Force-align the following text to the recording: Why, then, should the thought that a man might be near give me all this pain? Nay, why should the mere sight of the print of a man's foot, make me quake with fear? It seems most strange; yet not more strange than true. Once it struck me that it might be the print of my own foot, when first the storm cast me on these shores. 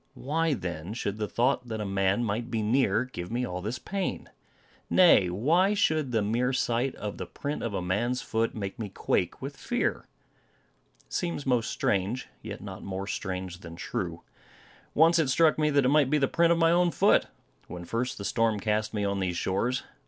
Why, 0.15 0.55
then, 0.55 0.95
should 0.95 1.17
the 1.17 1.27
thought 1.27 1.67
that 1.67 1.79
a 1.79 1.85
man 1.85 2.23
might 2.23 2.49
be 2.49 2.63
near 2.63 3.05
give 3.05 3.29
me 3.31 3.45
all 3.45 3.61
this 3.61 3.77
pain? 3.77 4.31
Nay, 4.89 5.29
why 5.29 5.75
should 5.75 6.11
the 6.11 6.23
mere 6.23 6.53
sight 6.53 6.95
of 6.95 7.19
the 7.19 7.27
print 7.27 7.61
of 7.61 7.75
a 7.75 7.83
man's 7.83 8.19
foot, 8.19 8.55
make 8.55 8.79
me 8.79 8.89
quake 8.89 9.43
with 9.43 9.55
fear? 9.55 10.07
It 11.05 11.13
seems 11.13 11.45
most 11.45 11.69
strange; 11.69 12.29
yet 12.41 12.61
not 12.61 12.81
more 12.81 13.05
strange 13.05 13.59
than 13.59 13.75
true. 13.75 14.23
Once 14.95 15.19
it 15.19 15.29
struck 15.29 15.59
me 15.59 15.69
that 15.69 15.85
it 15.85 15.89
might 15.89 16.09
be 16.09 16.17
the 16.17 16.27
print 16.27 16.51
of 16.51 16.57
my 16.57 16.71
own 16.71 16.89
foot, 16.89 17.27
when 17.67 17.85
first 17.85 18.17
the 18.17 18.25
storm 18.25 18.59
cast 18.59 18.95
me 18.95 19.05
on 19.05 19.19
these 19.19 19.37
shores. 19.37 19.83